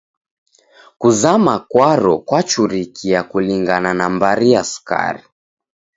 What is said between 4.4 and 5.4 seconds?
ya sukari.